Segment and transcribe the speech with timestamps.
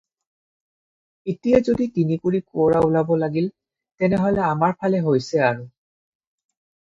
[1.33, 3.51] এতিয়া যদি তিনিকুৰি কেঁকোৰা ওলাব লাগিল,
[4.03, 5.69] তেনেহ'লে আমাৰ ফালে হৈছে আৰু।